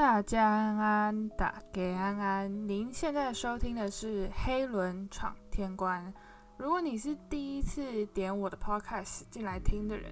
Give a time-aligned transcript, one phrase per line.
[0.00, 2.66] 大家安安，大家安安。
[2.66, 6.02] 您现在收听的是《黑轮闯天关》。
[6.56, 10.10] 如果你是第一次点我的 podcast 进来听的人，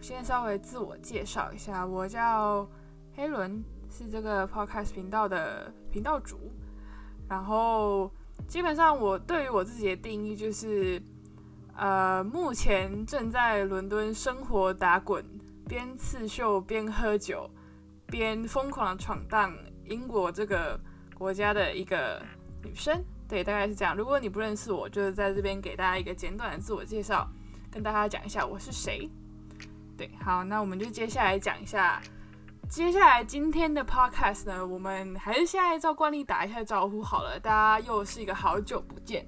[0.00, 2.66] 先稍微自我介绍一下，我叫
[3.14, 6.50] 黑轮，是这个 podcast 频道的频道主。
[7.28, 8.10] 然后，
[8.48, 11.00] 基本上我对于我自己的定义就是，
[11.76, 15.22] 呃，目前正在伦敦生活打滚，
[15.68, 17.50] 边刺绣边喝酒，
[18.10, 20.78] 边疯狂闯荡英国这个
[21.14, 22.20] 国家的一个
[22.62, 23.02] 女生。
[23.28, 23.96] 对，大概是这样。
[23.96, 27.26] 如果你不认识我，就是在这边给大家一个简短的自我介绍，
[27.70, 29.08] 跟大家讲一下我是谁。
[29.96, 32.02] 对，好，那我们就接下来讲一下。
[32.68, 37.38] 接下来今天的 podcast 呢，我们还是现在照惯例打一下招呼好了。
[37.38, 39.26] 大家又是一个好久不见。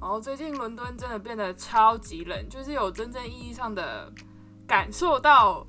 [0.00, 4.12] 然后最近伦敦真的变得超级冷，就是有真正意义上的
[4.66, 5.66] 感受到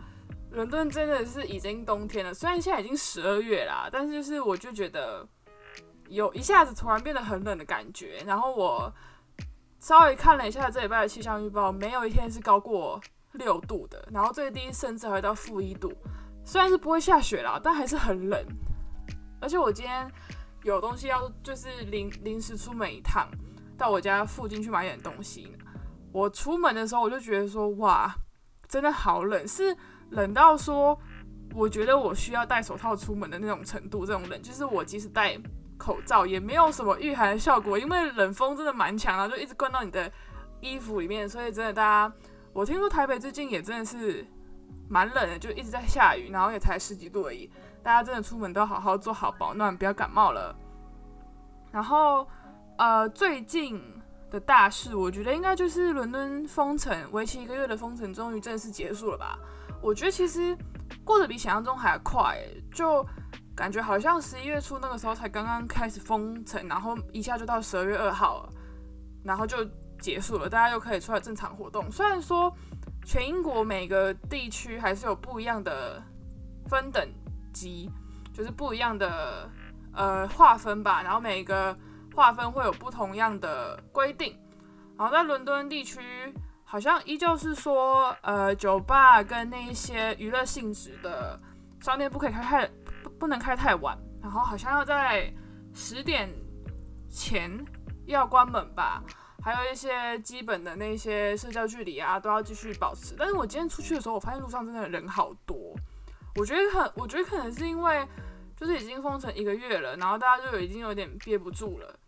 [0.54, 2.34] 伦敦真的是已经冬天了。
[2.34, 5.28] 虽然现在已经十二月啦，但是就是我就觉得
[6.10, 8.24] 有一下子突然变得很冷的感觉。
[8.26, 8.94] 然后我
[9.80, 13.02] 稍微看了一下这礼拜的气象预报，没有一天是高过
[13.34, 15.92] 六度的，然后最低甚至还到负一度。
[16.46, 18.46] 虽然是不会下雪啦，但还是很冷。
[19.42, 20.10] 而且我今天
[20.64, 23.28] 有东西要，就是临临时出门一趟，
[23.78, 25.52] 到我家附近去买点东西。
[26.12, 28.14] 我出门的时候，我就觉得说，哇，
[28.68, 29.76] 真的好冷，是
[30.14, 30.98] 冷到说，
[31.54, 34.06] 我觉得我需要戴手套出门的那种程度。
[34.06, 35.38] 这种冷，就是我即使戴
[35.78, 40.12] 口罩，也没有什么御寒的效果，因为冷风真的蛮强啊，就一直灌到你的
[40.62, 41.28] 衣服里面。
[41.28, 42.16] 所以真的，大家，
[42.54, 44.26] 我听说台北最近也真的是。
[44.90, 47.50] 蛮冷的，就一直在下雨，然后也才十几度而已。
[47.82, 50.54] 大家真的出门都好好做好保暖，不要感冒了。
[51.72, 52.28] 然后，
[52.78, 53.82] 呃，最近
[54.30, 59.40] 的大事，我觉得应该就是伦敦封城，为期一个月的封城终于正式结束了吧？
[59.84, 60.58] 我觉得其实
[61.04, 62.40] 过得比想象中还快，
[62.74, 63.06] 就
[63.56, 68.50] 感觉好像十一月初那个时候才刚刚开始封城，然后一下就到十二月二号了，
[69.24, 69.58] 然后就
[70.00, 71.92] 结束了，大家又可以出来正常活动。
[71.92, 72.52] 虽然说。
[73.06, 76.02] 全英国每个地区还是有不一样的
[76.70, 77.06] 分等
[77.52, 77.92] 级，
[78.34, 79.50] 就是不一样的
[79.92, 81.04] 呃划分吧。
[81.04, 81.78] 然后每个
[82.16, 84.34] 划分会有不同样的规定。
[84.98, 86.00] 然后在伦敦地区，
[86.74, 91.40] 好像依旧是说，呃，酒吧跟那一些娱乐性质的
[91.80, 92.68] 商店不可以开太
[93.04, 93.96] 不不能开太晚。
[94.20, 95.32] 然后好像要在
[95.76, 96.34] 十点
[97.08, 97.64] 前
[98.08, 99.04] 要关门吧。
[99.44, 103.14] 还有一些基本的那些社交距离啊，都要继续保持。
[103.20, 105.76] 但是我今天出去的时候，我发现路上真的人好多。
[106.38, 108.04] 我觉得很，我觉得可能是因为
[108.58, 112.00] 就是已经封城一个月了，然后大家就已经有点憋不住了，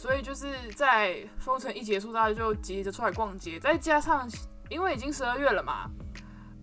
[0.00, 3.60] 所以就是在封城一结束，大家就急着出来逛街。
[3.60, 4.26] 再加上
[4.68, 5.90] 因为已经十二月了嘛，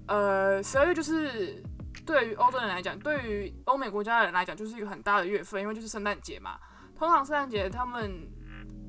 [0.07, 1.61] 呃，十二月就是
[2.05, 6.57] 对于欧洲人来讲，对于欧美国家的人来讲，就是一个很大的月份，因为就是圣诞节嘛。
[6.97, 8.27] 通常圣诞节他们。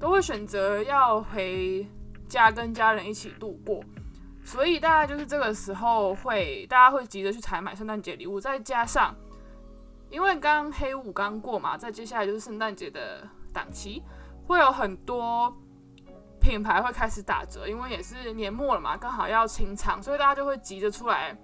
[0.00, 1.84] 都会选择要回
[2.28, 3.82] 家跟家人一起度过，
[4.44, 8.38] 所以大家就是这个时候会，大家会急着去采买圣诞节礼物。
[8.38, 9.12] 再加上，
[10.08, 14.00] 因为刚黑五刚过嘛，再接下来就是圣诞节的档期，
[14.48, 15.56] 会有很多
[16.40, 21.36] 品牌会开始打折，因为也是年末了嘛，刚好要清仓，所以大家就会急着出来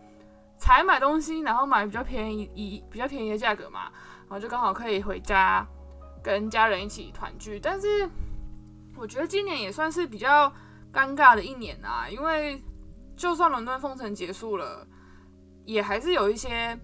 [0.58, 3.82] 采买东西，然后买比较便宜以比较便宜的价格嘛，
[4.22, 5.64] 然后就刚好可以回家
[6.20, 8.10] 跟家人一起团聚，但是。
[8.96, 10.48] 我觉得今年也算是比较
[10.92, 12.62] 尴尬的一年啊，因为
[13.16, 14.86] 就算伦敦封城结束了，
[15.64, 16.78] 也还是有一些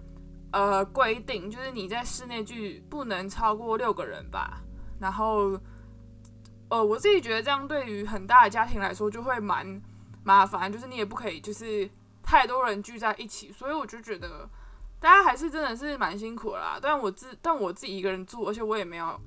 [0.51, 4.61] 呃规定，就是你在室内聚不能超过六个人吧。
[4.99, 5.57] 然后，
[6.71, 9.81] 呃，我自己觉得这样对于很大的家庭来说就会蛮
[10.23, 11.89] 麻烦，就是你也不可以就是
[12.23, 13.51] 太多人聚在一起。
[13.51, 14.49] 所以我就觉得
[14.97, 16.79] 大家还是真的是蛮辛苦啦。
[16.81, 19.19] 但我自但我自己一个人住，而且我也没有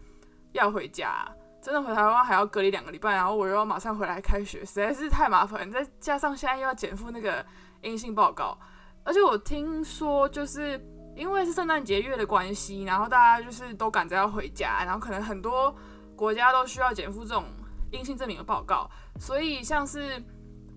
[0.52, 1.30] 要回家。
[1.60, 5.70] 真的回台湾还要隔离两个礼拜，然后我又要马上回来开学，实在是太麻烦。
[5.70, 7.44] 再加上现在又要减负那个
[7.82, 8.58] 阴性报告，
[9.02, 10.78] 而且我听说就是
[11.14, 15.74] 因为是圣诞节月的关系，然后大家就是都赶着要回家，然后可能很多
[16.16, 17.44] 国家都需要减负这种
[17.90, 20.22] 阴性证明的报告，所以像是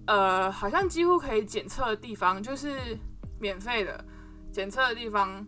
[0.05, 2.97] 呃，好像几乎可以检测的地方，就是
[3.39, 4.03] 免费的
[4.51, 5.45] 检测的地方，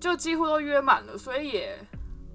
[0.00, 1.78] 就几乎都约满了，所以也。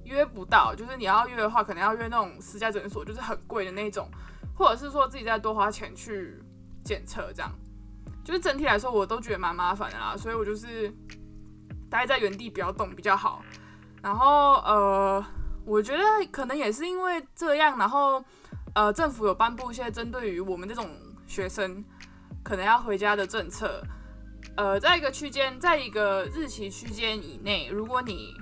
[0.07, 4.09] 约不到，就是你要约的话，可能要约那种私家诊所，就是很贵的那种，
[4.55, 6.41] 或者是说自己再多花钱去
[6.81, 7.51] 检测，这样，
[8.23, 10.89] 就是整体来说我都觉得蛮麻烦的啦，所以我就是
[11.89, 13.43] 待在原地不要动比较好。
[14.01, 15.25] 然后呃，
[15.67, 18.23] 我觉得可能也是因为这样，然后
[18.73, 20.89] 呃，政府有颁布一些针对于我们这种
[21.27, 21.83] 学生
[22.41, 23.83] 可能要回家的政策，
[24.55, 28.33] 呃，在一个区间，在一个日期区间以内，如果你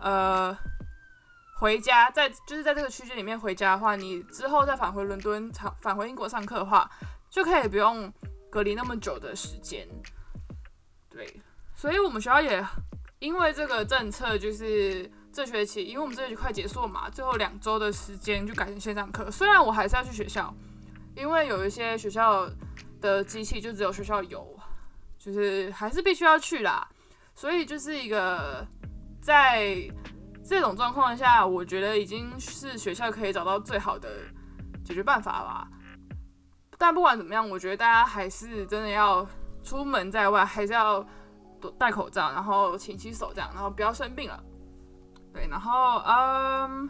[0.00, 0.56] 呃
[1.60, 6.90] 回家，在就是在这个区间里面回家的话，你之后再返回伦敦，返返回英国上课的话，
[7.30, 8.12] 就可以不用
[8.50, 9.86] 隔离那么久的时间。
[11.08, 11.40] 对，
[11.72, 12.66] 所以我们学校也
[13.20, 19.30] 因为这个政策，就是这学期，因为我们这学期快结束了嘛，最后两周的时间就改成线上课。
[19.30, 20.54] 虽然我还是要去学校，
[21.16, 22.48] 因为有一些学校
[23.00, 24.54] 的机器就只有学校有。
[25.16, 26.86] 就是还是必须要去啦，
[27.34, 28.62] 所以就是一个
[29.22, 29.74] 在
[30.44, 34.06] 这种状况下，我觉得已经是学校可以找到最好的
[34.84, 35.66] 解决办法啦。
[36.76, 39.26] 但不管怎么样，我觉得大家还是真的要
[39.62, 41.02] 出门在外，还是要
[41.58, 44.44] 多戴口罩，然后勤洗手，这样，然后不要生病了。
[45.34, 46.88] 对，然后嗯，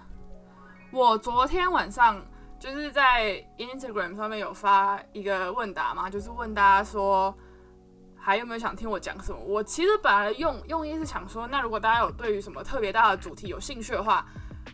[0.93, 2.25] 我昨天晚上
[2.61, 7.35] 就是在 Instagram 上面有发一个问答嘛，就是问大家说。
[8.27, 9.39] 还有没有想听我讲什么？
[9.39, 14.27] 我其实本来用用意是想说，那如果大家有对于什么特别大的主题有兴趣的话，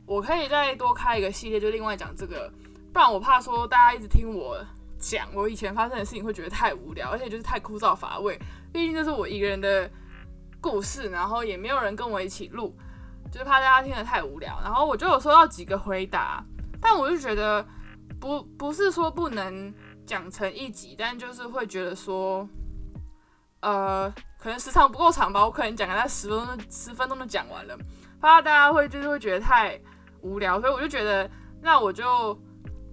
[0.07, 2.49] 我可以再多开一个系列，就另外讲这个。
[2.93, 4.57] 不然我怕说大家一直听我
[5.01, 8.41] 讲我以前发生的事情，会觉得太无聊，而且就是太枯燥乏味。
[8.73, 9.91] 毕竟这是我一个人的
[10.61, 12.73] 故事，然后也没有人跟我一起录，
[13.31, 14.59] 就是怕大家听得太无聊。
[14.63, 16.45] 然后我就有收到几个回答，
[16.81, 17.65] 但我就觉得
[18.21, 19.73] 不不是说不能
[20.07, 22.49] 讲成一集，但就是会觉得说。
[23.63, 27.77] 呃，可能时长不够长吧，我可能讲个在十分钟、十分钟就讲完了，
[28.19, 29.79] 怕大家会就是会觉得太
[30.23, 31.31] 无聊，所以我就觉得，
[31.61, 32.35] 那我就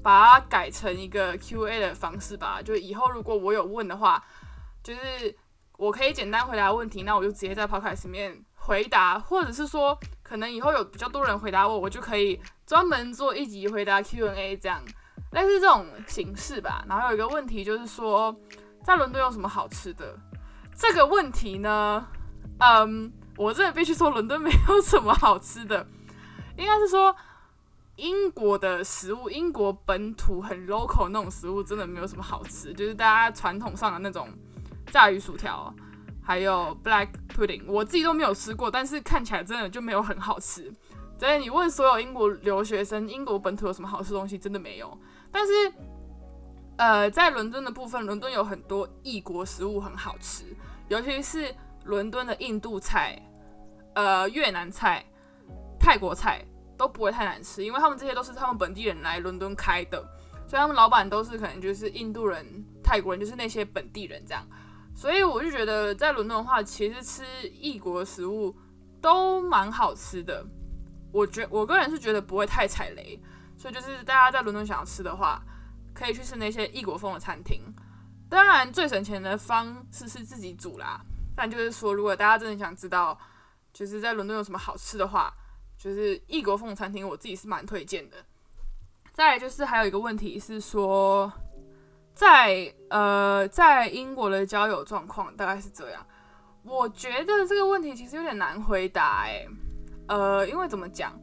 [0.04, 2.62] 把它改成一个 Q&A 的方式吧。
[2.62, 4.22] 就以后如果我有问的话，
[4.84, 5.00] 就是
[5.78, 9.98] 我可以简单回答问题，那我就直接在 Podcast 里面回答，或者是说，
[10.28, 14.84] 可能以后有比较多人回答我，我就可以专门做一集回答 Q&A 这样，
[15.32, 16.84] 类似这种形式吧。
[16.90, 18.36] 然后有一个问题就是说，
[18.84, 20.18] 在伦敦有什么好吃的？
[20.76, 22.06] 这个问题呢，
[22.60, 25.88] 嗯，我真的必须说，伦敦没有什么好吃的。
[26.58, 27.16] 应该是说，
[27.96, 32.74] 英国的食物，英国本土很 local 那种食物，真的没有什么好吃。
[32.74, 34.28] 就是大家传统上的那种
[34.92, 35.74] 炸鱼薯条，
[36.28, 40.70] 还有 black pudding，我自己都没有吃过，但是看起来真的就没有很好吃。
[41.18, 45.00] 所以你问所有英国留学生，英国本土有什么好吃东西，真的没有。
[45.32, 45.54] 但是，
[46.76, 50.44] 呃，在伦敦的部分，伦敦有很多异国食物很好吃。
[50.90, 53.18] 尤其是伦敦的印度菜、
[53.96, 55.06] 呃越南菜、
[55.80, 56.44] 泰国菜
[56.78, 59.98] 都不会太难吃，因为他们这些都是他们本地人来伦敦开的，
[60.46, 62.46] 所以他们老板都是可能就是印度人、
[62.84, 64.46] 泰国人，就是那些本地人这样。
[64.98, 68.58] 所以我就觉得在伦敦的话，其实吃异国食物
[69.00, 70.44] 都蛮好吃的。
[71.14, 73.22] 我觉我个人是觉得不会太踩雷，
[73.56, 75.40] 所以就是大家在伦敦想要吃的话，
[75.94, 77.62] 可以去吃那些异国风的餐厅。
[78.28, 81.00] 当然，最省钱的方式是自己煮啦。
[81.36, 83.16] 但就是说，如果大家真的想知道，
[83.72, 85.32] 就是在伦敦有什么好吃的话，
[85.78, 88.18] 就是异国风餐厅，我自己是蛮推荐的。
[89.14, 91.32] 再就是还有一个问题是说，
[92.18, 96.04] 在呃在英国的交友状况大概是这样。
[96.64, 99.48] 我觉得这个问题其实有点难回答诶。
[100.08, 101.14] 呃，因为怎么讲？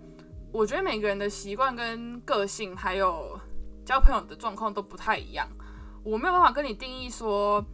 [0.53, 3.37] 我觉得每个人的习惯跟个性，还有
[3.85, 5.49] 交朋友的状况都不太一样。
[6.05, 7.65] 我没有办法跟你定义说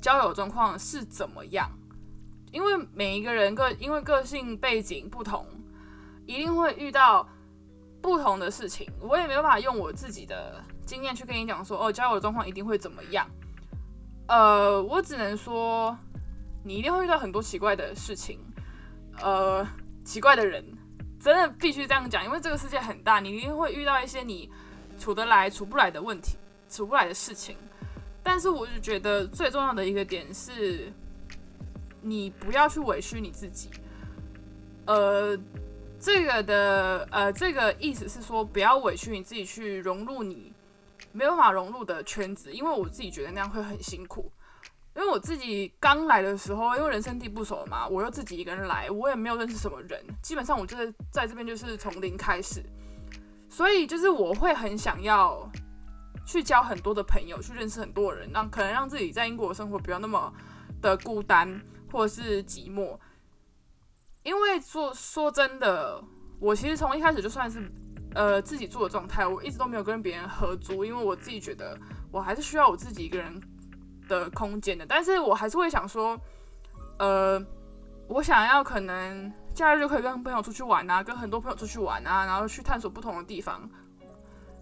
[0.00, 1.68] 交友状况是怎么样，
[2.52, 5.44] 因为每一个人个因为个性背景不同，
[6.24, 7.28] 一定会遇到
[8.00, 8.88] 不同的事情。
[9.00, 13.28] 我也没有办法用我自己的经验去跟你讲说，哦，交友状况一定会怎么样。
[14.28, 15.96] 呃，我只能说，
[16.62, 18.38] 你一定会遇到很多奇怪的事情，
[19.20, 19.66] 呃，
[20.04, 20.64] 奇怪的人，
[21.20, 24.50] 真的必须这样讲，因为这个世界很大，你一定会遇到一些你
[24.98, 26.36] 处得来、处不来的问题。
[26.66, 27.56] 处不来的事情，
[28.20, 30.90] 但是我就觉得最重要的一个点是，
[32.00, 33.68] 你不要去委屈你自己。
[34.86, 35.38] 呃，
[36.00, 40.52] 这个的呃，这个意思是说，不要委屈你自己去融入你
[41.14, 44.30] 没有办法融入的圈子，因为我自己觉得那样会很辛苦。
[44.94, 52.62] 因为我自己刚来的时候，因为人生地不熟嘛，我又自己一个人来，我也没有认识什么人，基本上我就是在这边就是从零开始，
[53.48, 55.50] 所以就是我会很想要。
[56.26, 60.32] 去交很多的朋友，去认识很多人，让可能让自己在英国生活不要那么
[60.80, 61.60] 的孤单
[61.92, 62.98] 或者是寂寞。
[64.22, 66.02] 因为说说真的，
[66.40, 67.70] 我其实从一开始就算是
[68.14, 71.76] 呃自己住的状态，我一直都没有跟别人合租，因为我自己觉得
[72.10, 73.42] 我还是需要我自己一个人
[74.08, 74.86] 的空间的。
[74.86, 76.18] 但是我还是会想说，
[76.98, 77.44] 呃，
[78.08, 83.68] 我想要可能假日就可以跟朋友出去玩啊，跟很多朋友出去玩啊，然后去探索不同的地方。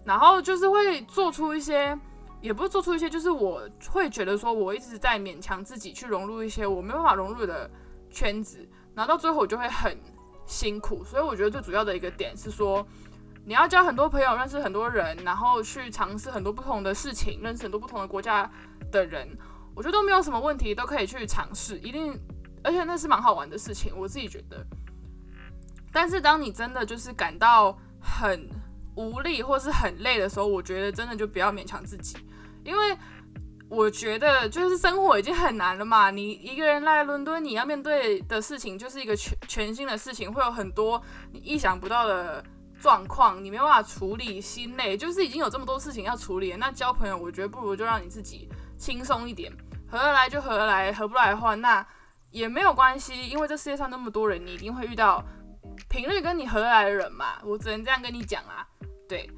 [0.05, 1.97] 然后就是会做出一些
[2.41, 7.69] 也不是做出一些，就是我会觉得说我一直在勉强自己去融入一些我没办法融入的
[8.09, 9.97] 圈子，然后到最后我就会很
[10.45, 11.05] 辛苦。
[11.05, 12.85] 所以我觉得最主要的一个点是说，
[13.45, 18.49] 你要交很多朋友，认识很多人，然后去尝试很多不同的事情，认识很多不同的国家
[18.91, 19.27] 的人，
[19.75, 22.17] 我觉得都没有什么问题，都可以去尝试，一定，
[22.63, 24.65] 而且那是蛮好玩的事情，我自己觉得。
[25.91, 28.49] 但是当你真的就是感到很
[28.95, 32.17] 无力或是很累的时候，我觉得真的就不要勉强自己。
[32.63, 32.97] 因为
[33.69, 36.09] 我觉得，就是生活已经很难了嘛。
[36.09, 42.43] 你一个人来伦敦，你要面对的事情就是一个全全新的事情，会有很多你意想不到的
[42.83, 44.97] 状况，你没办法处理，心累。
[44.97, 49.49] 就是已经有这么多事情要处理，那交朋友，我觉得不如就让你自己轻松一点，
[49.89, 51.85] 合得来就合得来，合不来的话，那
[52.29, 53.29] 也没有关系。
[53.29, 55.23] 因为这世界上那么多人，你一定会遇到
[55.87, 57.35] 频率跟你合得来的人嘛。
[57.45, 58.67] 我只能这样跟你讲啊。
[59.07, 59.31] 对，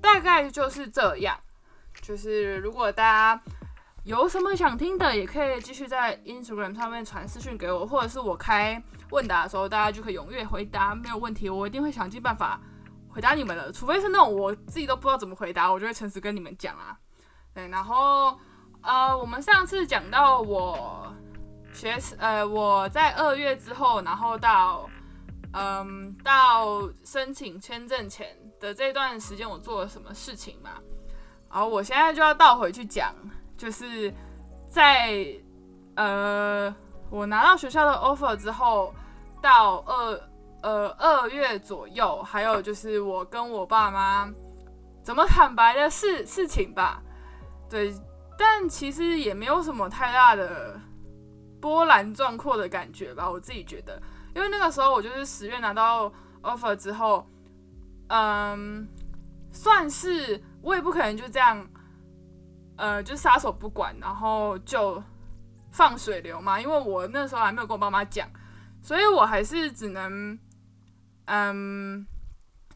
[0.00, 1.36] 大概就是这样。
[2.00, 3.42] 就是如果大家
[4.04, 12.60] 有什么想听的，也可以继续在 Instagram 上面传私讯给我，或者是我开问答的时候，大家就可以踊跃回答，没有问题，我一定会想尽办法
[13.14, 13.70] 回答你们的。
[13.72, 16.98] 除非是那种我自己都不知道怎么回答，我就会诚实跟你们讲啊。
[17.54, 18.36] 对，然后
[18.82, 21.14] 呃，我们上次讲到我
[21.72, 24.90] 学呃我在二月之后，然后到
[25.52, 30.70] 嗯到申请签证前的这段时间，我做了什么事情嘛？
[31.48, 33.14] 好，我现在就要倒回去讲，
[33.56, 34.12] 就是
[34.68, 35.24] 在
[35.94, 36.74] 呃，
[37.10, 38.92] 我拿到学校的 offer 之后，
[39.40, 40.20] 到二
[40.64, 44.32] 呃二月左右，还有就是我跟我爸妈
[45.02, 47.02] 怎么坦白的事事情吧。
[47.68, 47.94] 对，
[48.38, 50.80] 但其实也没有什么太大的
[51.60, 54.00] 波澜壮阔的感觉吧，我自己觉得，
[54.34, 56.10] 因为那个时候我就是十月拿到
[56.42, 57.26] offer 之后，
[58.08, 58.88] 嗯，
[59.52, 60.42] 算是。
[60.64, 61.68] 我也不可能就这样，
[62.78, 65.02] 呃，就撒手不管，然后就
[65.72, 66.58] 放水流嘛。
[66.58, 68.26] 因为我那时候还没有跟我爸妈讲，
[68.80, 70.38] 所以我还是只能，
[71.26, 72.06] 嗯，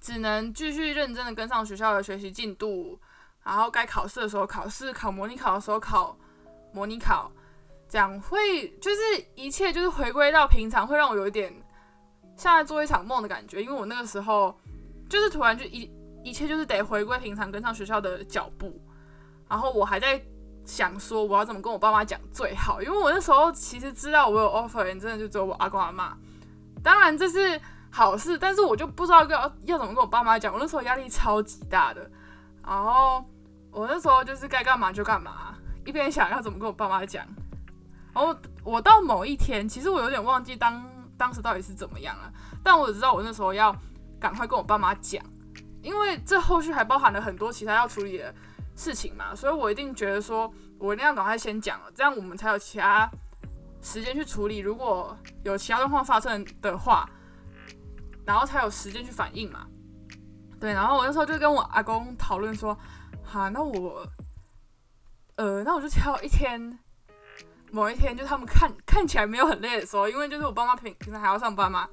[0.00, 2.99] 只能继续认真的跟上学校的学习进度，
[3.45, 6.17] 然后该考试的时候考试，考模拟考的时候考
[6.73, 7.31] 模拟考，
[7.88, 9.00] 这样会就是
[9.35, 11.52] 一切就是回归到平常，会让我有一点
[12.37, 13.62] 像在做一场梦的感觉。
[13.62, 14.59] 因为我那个时候
[15.09, 15.90] 就是突然就一。
[16.25, 18.78] 一切就是得回归平常，跟上学校的脚步。
[19.49, 20.21] 然后我还在
[20.67, 26.19] 想说，我要怎么跟我爸妈讲最好，因为我那时候其实知道我有 offer，真的就只有我阿公阿妈。
[26.83, 27.59] 当然这是
[27.99, 30.55] 好事，但是我就不知道要要怎么跟我爸妈讲。
[30.55, 32.09] 我那时候压力超级大的。
[32.64, 33.25] 然后
[33.73, 35.52] 我那时候就是该干嘛就干嘛，
[35.85, 37.26] 一边想要怎么跟我爸妈讲。
[38.14, 43.75] 然后我到某一天，其实我有点忘记当当时到底是怎么样了，但我只知道我那时候要
[44.21, 45.21] 赶快跟我爸妈讲。
[45.83, 48.33] 因为这后续还包含了很多其他要处理的
[48.76, 53.11] 事情嘛，所以我一定觉得说，我一定要赶快先讲了，这样我们才有其他
[53.83, 54.59] 时间去处理。
[54.59, 57.11] 如果有其他状况发生的话，
[58.29, 59.67] 然后才有时间去反应嘛。
[60.61, 62.79] 对，然后我那时候就跟我阿公讨论说，
[63.25, 64.07] 好，那我，
[65.37, 66.79] 呃，那我就挑一天，
[67.71, 71.89] 某一天，就他们看看起来没有很累的时候，因为就是我爸妈平平常还要上班嘛。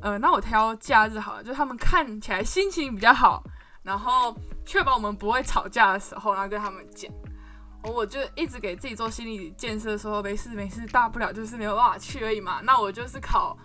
[0.00, 3.42] 呃，那我挑假日好了，就他们看起来心情比较好，
[3.82, 4.32] 然后
[4.64, 7.10] 确保我们不会吵架的时候，然后跟他们讲。
[7.82, 12.60] 我就一直给自己做心理建设，说没事没事，大不了就是没有办法去而已嘛。
[12.62, 13.58] 那我就是考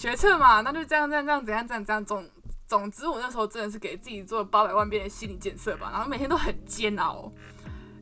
[0.00, 2.02] 学测嘛，那就这样这样这样怎样怎样怎样。
[2.02, 2.24] 总
[2.66, 7.30] 总之，我那时候真的是给自己做八百万遍的心理建设吧，然后每天都很煎熬，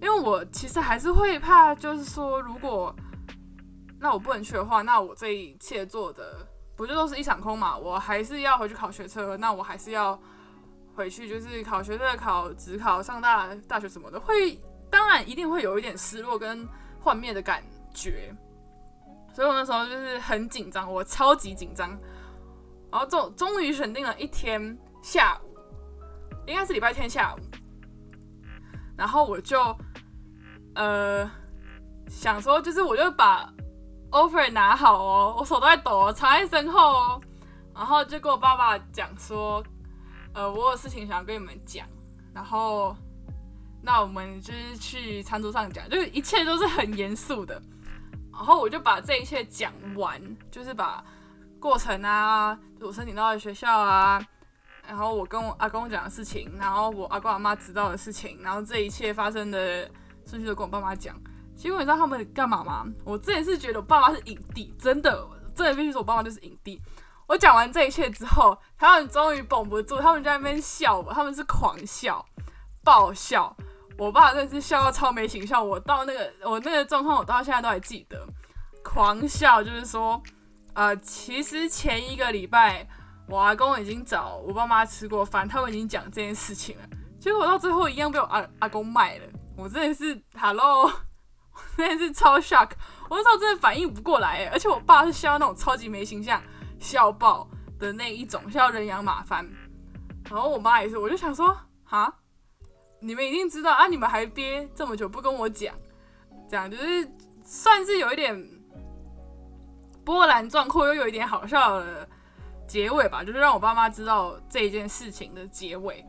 [0.00, 2.94] 因为我其实还是会怕，就是说如果
[3.98, 6.46] 那我不能去的话，那我这一切做的。
[6.76, 7.76] 不就都是一场空嘛？
[7.76, 10.16] 我还是要回去考学车，那我还是要
[10.94, 14.56] 回去，就是考学测、考职考、上大大学什么的，会
[14.88, 16.64] 当然一定会有一点失落跟
[17.00, 17.60] 幻灭的感
[17.92, 18.32] 觉。
[19.32, 21.90] 所以我那时候就是很紧张，我超级紧张。
[22.90, 25.58] 然后终终于选定了一天下午，
[26.46, 27.38] 应该是礼拜天下午，
[28.96, 29.76] 然后我就
[30.74, 31.30] 呃
[32.08, 33.52] 想说，就是我就把。
[34.10, 37.20] offer 拿好哦，我手都在抖，藏在身后哦。
[37.74, 39.62] 然后就跟我爸爸讲说，
[40.32, 41.86] 呃，我有事情想要跟你们讲。
[42.32, 42.96] 然后，
[43.82, 47.60] 那我们就是去餐桌上讲，就是一切都是很严肃的。
[48.38, 51.04] 然后我就把这一切讲完，就是把
[51.58, 54.24] 过程啊，我申请到的学校啊，
[54.86, 59.90] 然后我跟我阿公讲的事情，然后我阿公阿妈知道的事情，然后这一切发生的
[60.24, 61.20] 顺序都跟我爸妈讲。
[61.56, 62.86] 结果你知道他们干嘛吗？
[63.04, 66.80] 我之前是觉得我爸妈是影帝，真的，真的必须说我爸妈就是影帝。
[67.26, 72.24] 我讲完这一切之后，他们终于绷不住，他们在那边笑，他们是狂笑、
[72.84, 73.56] 爆笑。
[73.98, 75.66] 我爸真的是笑到超没形象。
[75.66, 78.26] 我到那个我那个状况，我到现在都还记得，
[78.82, 80.22] 狂笑，就是说，
[80.72, 82.86] 呃，其实前一个礼拜
[83.28, 86.84] 我阿公已经找我爸妈吃过饭，他们已经讲这件事情了，
[87.20, 89.24] 结果到最后一样被我阿阿公卖了。
[89.56, 90.88] 我真的是，Hello，
[91.76, 92.70] 真的是超 shock，
[93.10, 96.40] 我那时候真的反应不过来，而且我爸是笑那种超级没形象、
[96.78, 97.48] 笑爆
[97.80, 99.44] 的那一种，笑人仰马翻。
[100.30, 102.14] 然后我妈也是，我就想说，哈，
[103.00, 105.74] 你们一定知道啊，你们还憋这么久不跟我讲，
[106.48, 107.10] 这样就是
[107.42, 108.48] 算是有一点
[110.04, 112.08] 波澜壮阔，又有一点好笑的
[112.66, 116.04] 结尾吧，就是让我爸妈知道这件事情的结尾。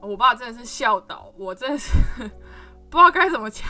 [0.00, 1.92] 我爸真的是笑倒，我真的是。
[2.88, 3.68] 不知道该怎么讲，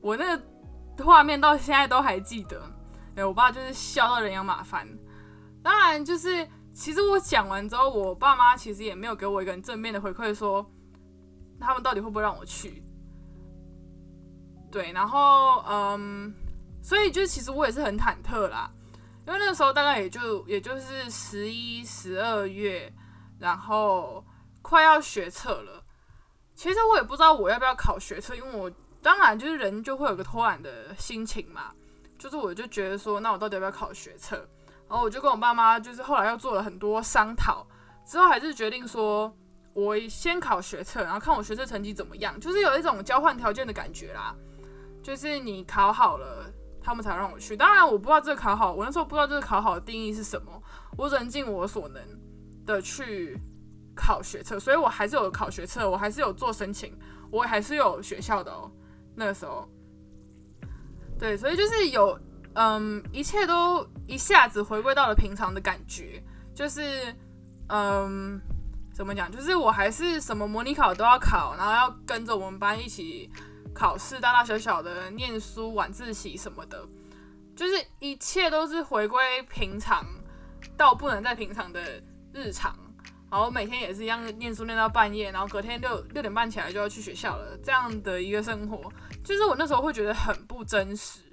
[0.00, 2.62] 我那个画面到现在都还记得。
[3.16, 4.88] 哎，我爸就是笑到人仰马翻。
[5.62, 10.64] 当然，就是其实我讲完之后，我爸妈其实也没有给我一个很正面的回馈，说
[11.64, 12.82] 他们到底会不会让我去。
[14.70, 16.34] 对，然后嗯，
[16.82, 18.70] 所以就其实我也是很忐忑啦，
[19.26, 22.92] 因为那个时候大概也就也就是十一、十二月，
[23.38, 24.24] 然后
[24.62, 25.82] 快要学测了。
[26.54, 31.72] 其实我也不知道我要不要考学测，因为我当然就是人就会有个偷懒的心情嘛，
[32.18, 34.36] 就是我就觉得说，那我到底要不要考学测？
[34.88, 37.66] 然后我就跟我爸妈，就是后来又做了很多商讨，
[38.06, 39.34] 之后还是决定说，
[39.74, 44.34] 我先考学测，然后看我学测成绩怎么样，就是有一种交换条件的感觉啦，
[45.02, 46.50] 就是你考好了，
[46.80, 47.56] 他们才让我去。
[47.56, 50.62] 当然我不知道这个考好，我那时候不知道这个考好的定义是什么，
[50.96, 52.02] 我只能尽我所能
[52.64, 53.38] 的去。
[53.96, 56.98] 考学测，所以我还是有考学测，我还是有做申请，
[57.30, 58.68] 我还是有学校的哦。
[59.14, 59.68] 那个时候，
[61.16, 62.18] 对，所以就是有，
[62.54, 66.20] 嗯，一切都一下子回归到了平常的感觉，
[66.52, 67.14] 就是，
[67.68, 68.40] 嗯，
[68.94, 69.30] 怎么讲？
[69.30, 73.28] 就是我还是什么模拟考都要考，然后要跟着我们班一起
[73.74, 76.86] 考试，大大小小的念书、晚自习什么的，
[77.56, 80.06] 就是一切都是回归平常
[80.76, 82.00] 到不能再平常的
[82.32, 82.72] 日常。
[83.30, 88.80] 然后每天也是一样念书念到半夜，然后隔天六六点半起来就要去学校了，这样的一个生活，
[89.24, 91.23] 就是我那时候会觉得很不真实，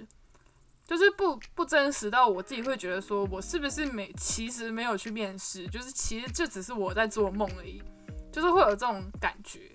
[0.92, 7.82] 就是不不真实到我自己会觉得说，我是不是没其实没有去面试，就是其实就只是我在做梦而已，
[8.30, 9.72] 就是会有这种感觉。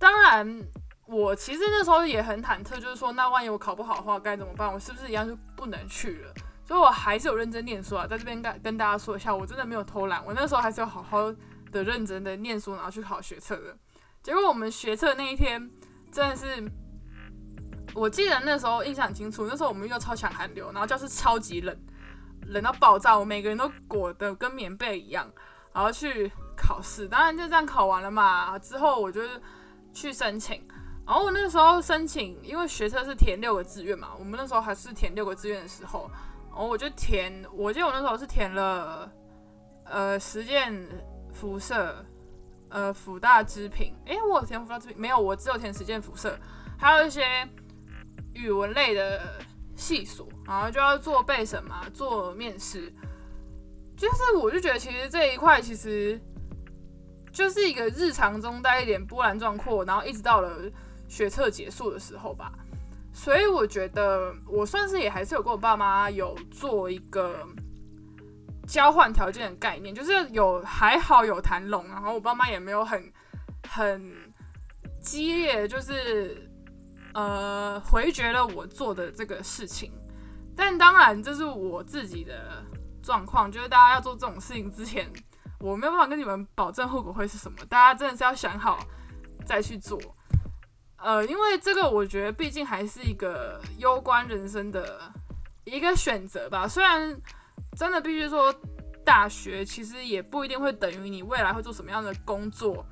[0.00, 0.64] 当然，
[1.06, 4.72] 我其实那时候也很忐忑，就是说那万一我考不好的话该怎么办？
[4.72, 6.34] 我是不是一样就不能去了？
[6.66, 11.32] 所以我还是有认真念书啊，在这边跟跟大家说一下，我真的没有偷懒，我那时候还是有好好
[11.70, 13.78] 的认真的念书，然后去考学测的。
[14.24, 15.70] 结果我们学测那一天
[16.10, 16.68] 真的是，
[17.94, 21.76] 我记得那时候印象很清楚，那时候我们遇到超强寒流，然后教室超级冷，
[22.46, 25.30] 冷到爆炸，我每个人都裹得跟棉被一样，
[25.72, 27.08] 然后去考试。
[27.08, 29.20] 当然就这样考完了嘛，之后我就
[29.92, 30.62] 去申请，
[31.06, 36.10] 然后我那时候申请，因为学测是填六个志愿嘛，我们那时候还是填六个志愿的时候。
[36.52, 39.08] 哦，我就填，我记得我那时候是填了，
[39.84, 40.74] 呃，实践
[41.32, 42.04] 辐射，
[42.68, 46.36] 呃，辅大织品，诶，我填辅大织品没有，我只有填实践辐射，
[46.76, 47.48] 还有一些
[48.34, 49.20] 语文类的
[49.76, 52.92] 系所，然后就要做备审嘛，做面试，
[53.96, 56.20] 就是我就觉得其实这一块其实
[57.32, 60.70] 就是一个日常中带一点波澜壮阔，然后一直到了
[61.08, 62.52] 学测结束的时候吧。
[63.12, 67.44] 所以我觉得我算是也还是有跟我爸妈有做一个
[68.68, 73.12] 交换条件的概念，就是有还好有谈拢，然后我爸妈也没有很
[73.68, 74.12] 很
[75.00, 76.48] 激烈，就是
[77.14, 79.92] 呃回绝了我做的这个事情。
[80.56, 82.62] 但当然这是我自己的
[83.02, 85.10] 状况，就是大家要做这种事情之前，
[85.58, 88.78] 我没有办法跟你们保证后果会是什么，大家真的是要想好
[89.46, 89.98] 再去做。
[90.98, 95.10] 呃，因为这个，我觉得毕竟还是一个攸关人生的
[95.64, 96.68] 一个选择吧。
[96.68, 97.18] 虽然
[97.74, 98.54] 真的必须说，
[99.02, 102.84] 大学其实也不一定会等于你未来会做什么样的工作，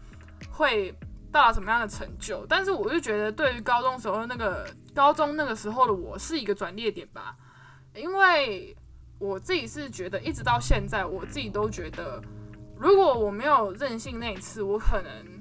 [0.51, 0.91] 会
[1.33, 2.45] 到了什么样的成就。
[2.47, 7.37] 但是，我就觉得对于高中时候那个高中那个时候的我是一个转捩点吧。
[7.95, 8.77] 因为
[9.19, 12.23] 我自己是觉得，一直到现在，我自己都觉得，
[12.77, 15.39] 如果我没有任性那一次，我可能。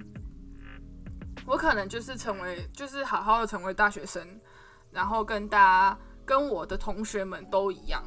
[1.46, 4.22] 我可能就是成为，就是好好的成为大学生，
[4.92, 8.04] 然后跟大家、跟我的同学们都一样。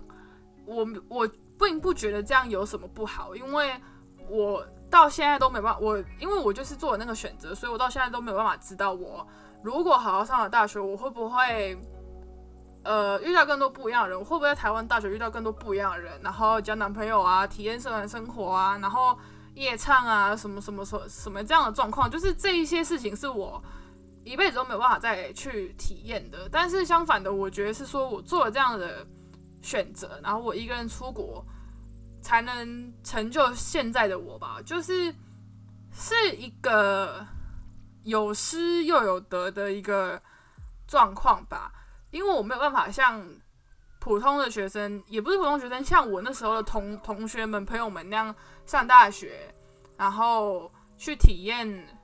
[0.66, 1.26] 我我
[1.58, 3.80] 并不觉得这样有什么不好，因为
[4.28, 9.26] 我到现在都没办法，我因为我就是做了那个选择，所以我到现在都没有办法知道，我
[9.62, 11.78] 如果好好上了大学，我会不会
[12.82, 19.16] 呃遇到更多不一样的人，我会不会在台湾大学遇到更多不一样的人，然后交男朋友啊，体验社团生活啊，然后。
[19.56, 23.60] 夜唱啊，什么什么什什么这样的状况，就是这一些事情是我
[24.24, 26.48] 一辈子都没有办法再去体验的。
[26.50, 29.04] 但是相反的，我觉得是说我做了这样的
[29.60, 31.44] 选择，然后我一个人出国，
[32.20, 34.58] 才能成就现在的我吧。
[34.64, 35.14] 就是
[35.92, 37.26] 是一个
[38.04, 40.20] 有失又有得的一个
[40.86, 41.72] 状况吧，
[42.10, 43.24] 因为我没有办法像
[43.98, 48.34] 普通的学生，也不是普通学生，像我那时候的同同学们、朋友们那样
[48.66, 49.54] 上大学，
[49.96, 51.96] 然后去体验。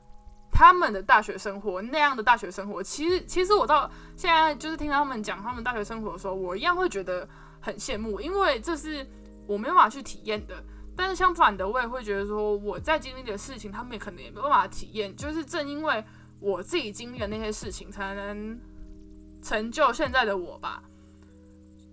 [0.58, 7.28] 他们的大学生活那样的大学生活，其实其实我到现在就是听到他们讲他们大学生活的时候，我一样会觉得
[7.60, 9.06] 很羡慕，因为这是
[9.46, 10.62] 我没有办法去体验的。
[10.96, 15.14] 但是相反的，我也会觉得说我在经历的事情，他们也可能也没办法体验。
[15.14, 16.02] 就是正因为
[16.40, 18.58] 我自己经历的那些事情，才能
[19.42, 20.82] 成就现在的我吧。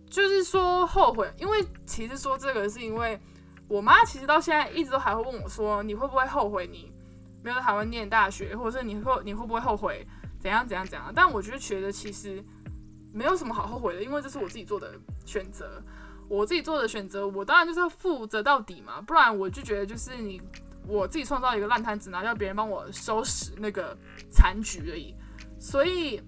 [0.09, 3.19] 就是说后悔，因为其实说这个是因为
[3.67, 6.93] 我妈其实到现在一直都还会问我说，你会不会后悔你？
[7.41, 10.07] 没有在台湾念大学，或者是你会你会不会后悔
[10.39, 11.11] 怎样怎样怎样？
[11.13, 12.41] 但我觉得觉得其实
[13.11, 14.93] 没有什么好后悔的，因为这是我自己做的
[15.25, 15.83] 选择，
[16.33, 20.41] 我自己做的选择，我当然就是要负责到底嘛，不然我就觉得就是你
[20.87, 23.95] 我自己创造一个烂摊子，然后要别人帮我收拾那个
[24.31, 25.13] 残局而已。
[25.59, 26.19] 所以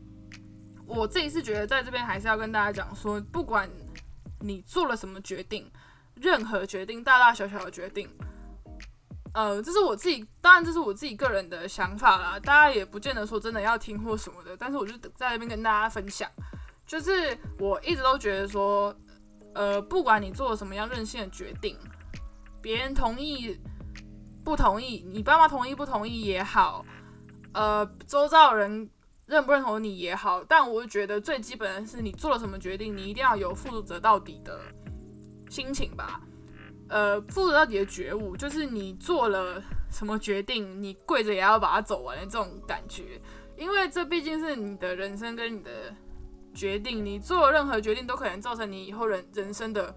[0.86, 3.68] 我自己是觉得在这边还是要跟大家讲说，不管
[4.42, 5.70] 你做了什么决定，
[6.14, 8.08] 任何决定，大大小小的决定。
[9.34, 16.30] 呃，这是我自己，当然这是我自己个人的想法啦，大家也不见得说真的要听或什么的，但是我就在那边跟大家分享，
[16.86, 18.96] 就是我一直都觉得说，
[19.56, 21.76] 呃，不管你做了什么样任性的决定，
[22.62, 23.58] 别人同意
[24.44, 26.86] 不同意，你爸妈同意不同意也好，
[27.54, 28.90] 呃，周遭人
[29.26, 34.60] 认不认同你也好，但我觉得最基本的是你做了什么决定，你一定要有负责到底的
[35.50, 36.22] 心情吧。
[36.90, 43.20] 呃，负责到底的觉悟，就是你做了什么决定，你跪着也要把它走完的这种感觉。
[43.58, 45.96] 因为这毕竟是你的人生跟你的
[46.56, 49.94] 决定，你做任何决定都可能造成你以后人人生的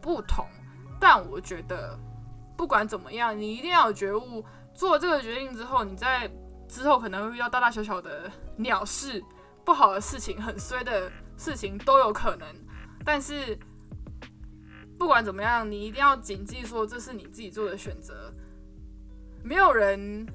[0.00, 0.44] 不同。
[0.98, 1.96] 但我觉得，
[2.56, 4.44] 不管怎么样，你一定要有觉悟。
[4.74, 6.30] 做这个决定之后，你在
[6.66, 9.22] 之后可能会遇到大大小小的鸟事、
[9.64, 12.48] 不好的事情、很衰的事情都有可能。
[13.04, 13.58] 但是。
[14.98, 18.30] 不管怎么样，你一定要谨记，说这是你自己做的选择，
[19.42, 20.26] 没有人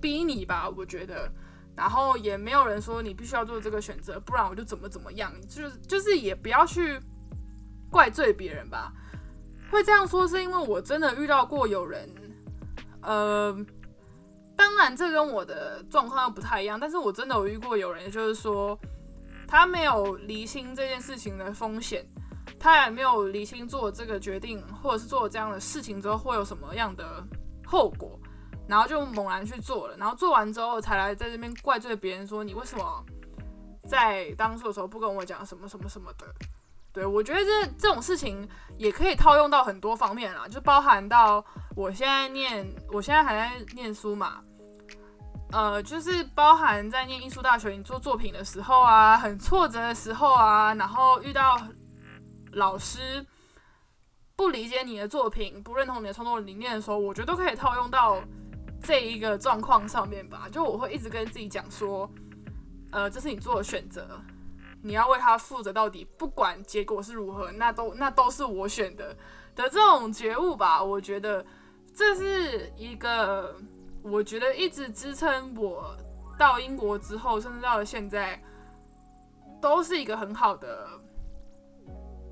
[0.00, 0.70] 逼你吧？
[0.74, 1.30] 我觉得，
[1.76, 5.32] 然后也没有人说你必须要做这个选择，不然我就怎么怎么样。
[5.48, 6.98] 就是就是也不要去
[7.90, 8.92] 怪罪别人吧。
[9.70, 12.08] 会这样说是因为我真的遇到过有人，
[13.02, 13.54] 呃，
[14.56, 18.78] 当然这跟我的状况又不太一样，但是我真的有遇过有人，就是说
[19.46, 22.04] 他没有厘清这件事情的风险。
[22.58, 27.22] 他也没有理清做这个决定，或者是做这样的事情之后会有什么样的
[27.66, 28.18] 后果，
[28.68, 33.04] 然后就猛然去做了，然后做完之后才来在这边怪罪别人说你为什么
[33.86, 36.26] 在当初的时候不跟我讲什么什么什么的。
[36.92, 38.48] 对我觉得这这种事情
[38.78, 44.42] 也可以套用到很多方面啦，就包含到我现在念，我现在还在念书嘛，
[45.52, 51.60] 呃，就是包含在念艺术大学你做作品的时候啊，很挫折的时候啊，然后遇到。
[52.52, 53.26] 老师
[54.34, 58.18] 不理解你的作品，不认同你的创作理念的时候，我觉得都可以套用到
[58.82, 60.48] 这一个状况上面吧。
[60.50, 62.10] 就我会一直跟自己讲说，
[62.90, 64.20] 呃，这是你做的选择，
[64.82, 69.16] 你要为他负责到底，不管结果是如何，那都那都是我选的
[69.54, 70.82] 的这种觉悟吧。
[70.82, 71.44] 我觉得
[71.94, 73.56] 这是一个，
[74.02, 75.96] 我觉得一直支撑我
[76.38, 78.42] 到英国之后，甚至到了现在，
[79.60, 80.88] 都是一个很好的。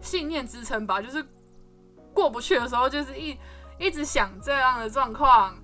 [0.01, 1.25] 信念支撑吧，就是
[2.13, 3.35] 过不去的时候，就是一
[3.79, 5.57] 一直想这样的状况，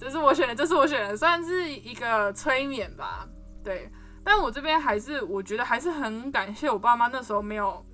[0.00, 3.28] 这是我选的，这是我选的，算是一个催眠吧。
[3.62, 3.92] 对，
[4.24, 7.84] 但我这边还是我觉得还是很感谢我爸妈那时候没有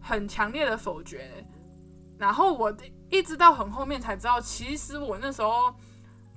[0.00, 1.46] 很强烈的否决，
[2.18, 2.74] 然后我
[3.10, 5.74] 一直到很后面才知道，其实我那时候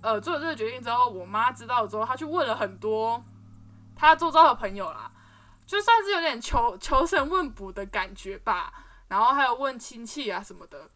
[0.01, 3.23] 呃做了这个决定之后，我妈知道之后，她去问了很多
[3.95, 5.09] 她周遭的朋友啦。
[5.65, 8.73] 就算是有点求求神问卜的感觉吧，
[9.09, 10.89] 然后还有问亲戚啊什么的，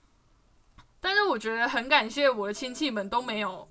[1.02, 3.68] 但是我觉得很感谢我的亲戚们都没有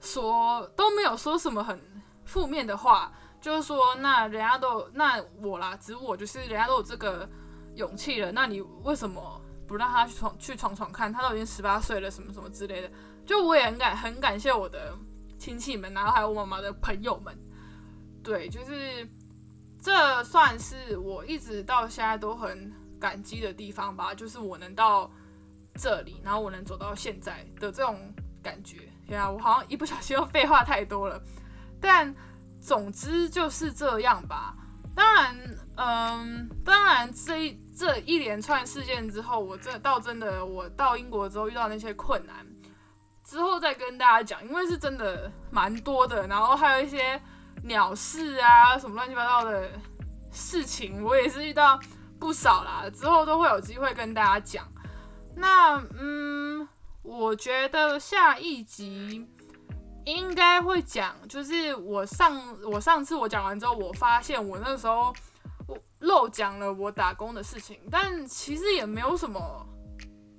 [0.00, 1.78] 说都没有说什么很
[2.24, 7.28] 负面的话，就是说那人家都那我啦，只我就是人家都有这个
[7.74, 11.12] 勇气了，那你为什么不让他去闯去闯闯看？
[11.12, 12.90] 他都已经十八岁了，什么什么之类的，
[13.26, 14.96] 就我也很感很感谢我的
[15.38, 17.36] 亲戚们，然后还有我妈妈的朋友们，
[18.22, 19.06] 对，就是。
[19.84, 25.10] 这算是我一直到现在都很感激的地方吧，就是我能到
[25.74, 27.98] 这里，然后我能走到现在的这种
[28.42, 28.88] 感觉。
[29.06, 31.20] 天啊，我好像一不小心又废话太多了。
[31.80, 32.14] 但
[32.60, 34.54] 总之就是这样吧。
[34.94, 35.36] 当然，
[35.76, 42.46] 嗯，当然这一这一连串事件之后，我真到真的我到英国之后遇到那些困难，
[43.24, 47.20] 之后再跟大家讲，因为是真的蛮多的，然后还有一些
[47.64, 49.70] 鸟事啊，什么乱七八糟的
[50.30, 51.80] 事情，我也是遇到
[52.18, 52.84] 不少啦。
[52.90, 54.71] 之后都会有机会跟大家讲。
[55.36, 56.68] 那，嗯，
[57.02, 59.28] 我觉得下一集。
[60.04, 62.36] 应该会讲，就是我上
[62.68, 65.14] 我上次我讲完之后，我发现我那时候
[65.68, 69.64] 我漏讲了我打工的事情，但其实也没有什么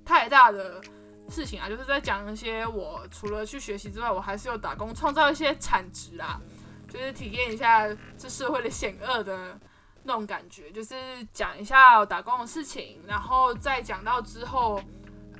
[0.04, 0.82] 太大的
[1.30, 6.38] 事情啊，就是在讲一些我除了去学习之外，我还是有打工，创造一些产值啊，
[6.86, 9.58] 就是体验一下这社会的险恶的
[10.04, 10.94] 那种感觉，就是
[11.32, 14.80] 讲一下打工的事情，然后再讲到之后，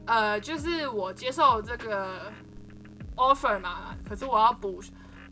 [0.06, 2.32] 呃，就是我接受这个。
[3.16, 4.82] offer 嘛，可是我要补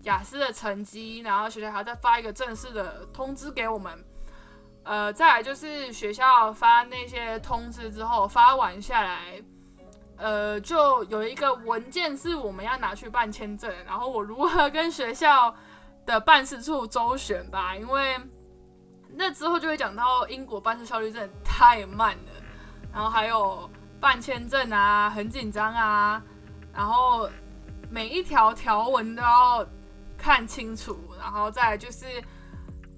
[0.04, 3.92] 雅思的成绩，然后学校还要再发一个正式的通知给我们。
[4.84, 9.42] 呃，再来就是学校发那些通知之后，发完下来，
[10.16, 15.52] 呃，就有一个文件是我们要拿去办签证，然后我如何跟学校
[16.06, 18.16] 的办事处周旋吧，因为
[19.14, 22.32] 那之后就会讲到英国办事效率真的太慢了，
[22.92, 23.70] 然后还有
[24.00, 26.22] 办签证啊，很紧张啊，
[26.74, 27.28] 然后。
[27.90, 29.66] 每一条条文都要
[30.16, 32.06] 看清楚，然后再就是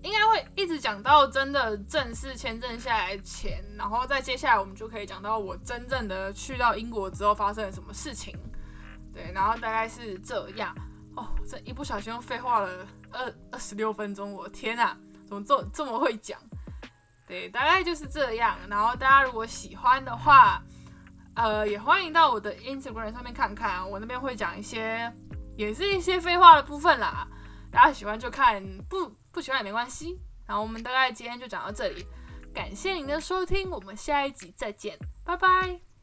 [0.02, 8.38] 应该会一直讲到真的正式签证下来前，然后再接下来我们就可以讲到我真正的去到英国之后发生了什么事情。
[9.12, 10.72] 对，然后大概是这样。
[11.16, 14.96] 哦，这一不小心又废话了二二十六分钟，我天哪，
[15.42, 16.40] 怎么这这么会讲？
[17.26, 18.56] 对，大概就是这样。
[18.68, 20.62] 然后大家如果喜欢的话。
[21.36, 25.12] 呃，也欢迎到我的 Instagram 上面看看，我那边会讲一些，
[25.56, 27.26] 也是一些废话的部分啦。
[27.72, 30.16] 大家喜欢就看，不不喜欢也没关系。
[30.46, 32.06] 然后我们大概今天就讲到这里，
[32.54, 35.93] 感谢您的收听，我们下一集再见，拜拜。